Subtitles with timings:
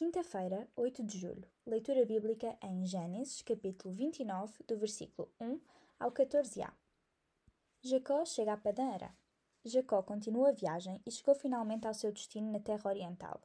[0.00, 1.46] Quinta-feira, 8 de julho.
[1.66, 5.60] Leitura bíblica em Gênesis, capítulo 29, do versículo 1
[5.98, 6.72] ao 14a.
[7.82, 8.96] Jacó chega a Padan
[9.62, 13.42] Jacó continua a viagem e chegou finalmente ao seu destino na terra oriental.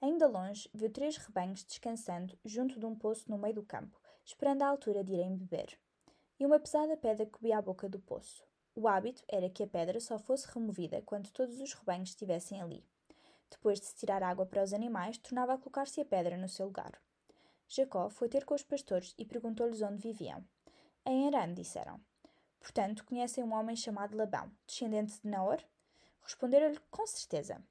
[0.00, 4.62] Ainda longe, viu três rebanhos descansando junto de um poço no meio do campo, esperando
[4.62, 5.78] a altura de irem beber.
[6.40, 8.42] E uma pesada pedra cobria a boca do poço.
[8.74, 12.84] O hábito era que a pedra só fosse removida quando todos os rebanhos estivessem ali.
[13.54, 16.66] Depois de se tirar água para os animais, tornava a colocar-se a pedra no seu
[16.66, 17.00] lugar.
[17.68, 20.44] Jacó foi ter com os pastores e perguntou-lhes onde viviam.
[21.06, 22.00] Em Arã, disseram.
[22.58, 25.62] Portanto, conhecem um homem chamado Labão, descendente de Naor?
[26.20, 27.62] Responderam-lhe com certeza.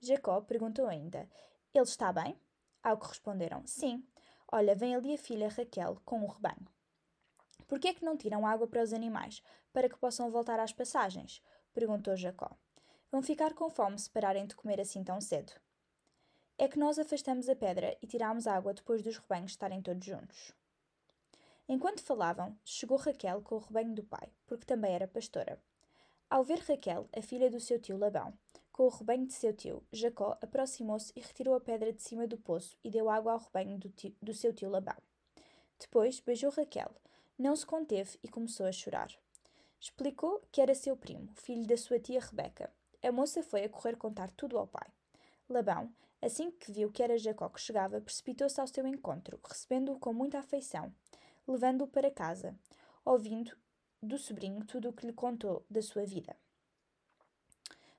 [0.00, 1.28] Jacó perguntou ainda:
[1.74, 2.40] Ele está bem?
[2.82, 4.02] Ao que responderam: Sim.
[4.50, 6.66] Olha, vem ali a filha Raquel com o rebanho.
[7.66, 9.42] Por que é que não tiram água para os animais,
[9.74, 11.42] para que possam voltar às passagens?
[11.74, 12.56] perguntou Jacó.
[13.10, 15.52] Vão ficar com fome se pararem de comer assim tão cedo.
[16.58, 20.52] É que nós afastamos a pedra e tiramos água depois dos rebanhos estarem todos juntos.
[21.68, 25.60] Enquanto falavam, chegou Raquel com o rebanho do pai, porque também era pastora.
[26.28, 28.32] Ao ver Raquel, a filha do seu tio Labão,
[28.72, 32.36] com o rebanho de seu tio, Jacó aproximou-se e retirou a pedra de cima do
[32.36, 34.96] poço e deu água ao rebanho do, tio, do seu tio Labão.
[35.78, 36.90] Depois beijou Raquel,
[37.38, 39.10] não se conteve e começou a chorar.
[39.80, 42.70] Explicou que era seu primo, filho da sua tia Rebeca,
[43.06, 44.88] a moça foi a correr contar tudo ao pai.
[45.48, 50.12] Labão, assim que viu que era Jacó que chegava, precipitou-se ao seu encontro, recebendo-o com
[50.12, 50.92] muita afeição,
[51.46, 52.58] levando-o para casa,
[53.04, 53.56] ouvindo
[54.02, 56.36] do sobrinho tudo o que lhe contou da sua vida.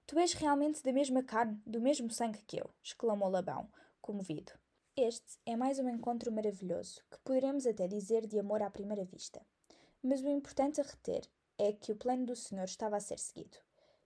[0.06, 3.70] Tu és realmente da mesma carne, do mesmo sangue que eu, exclamou Labão,
[4.02, 4.52] comovido.
[4.96, 9.46] Este é mais um encontro maravilhoso, que poderemos até dizer de amor à primeira vista.
[10.02, 13.58] Mas o importante a reter é que o plano do Senhor estava a ser seguido.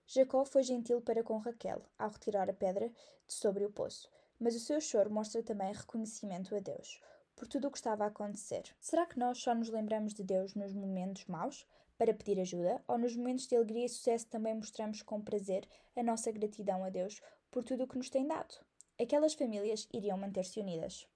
[0.06, 2.88] Jacó foi gentil para com Raquel ao retirar a pedra
[3.26, 7.00] de sobre o poço, mas o seu choro mostra também reconhecimento a Deus
[7.34, 8.64] por tudo o que estava a acontecer.
[8.78, 11.66] Será que nós só nos lembramos de Deus nos momentos maus
[11.98, 16.02] para pedir ajuda, ou nos momentos de alegria e sucesso também mostramos com prazer a
[16.02, 17.20] nossa gratidão a Deus
[17.50, 18.54] por tudo o que nos tem dado?
[19.00, 21.06] Aquelas famílias iriam manter-se unidas.